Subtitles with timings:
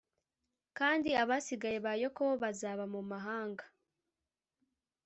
[0.77, 3.65] Kandi abasigaye ba Yakobo bazaba mu mahanga